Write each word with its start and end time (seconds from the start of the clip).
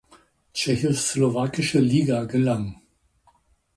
Tschechoslowakische 0.55 1.77
Liga 1.79 2.23
gelang. 2.25 2.81